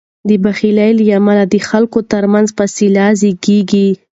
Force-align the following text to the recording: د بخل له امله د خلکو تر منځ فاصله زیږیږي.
د 0.29 0.31
بخل 0.43 0.77
له 0.99 1.03
امله 1.19 1.43
د 1.53 1.55
خلکو 1.69 1.99
تر 2.11 2.23
منځ 2.33 2.47
فاصله 2.57 3.05
زیږیږي. 3.19 3.89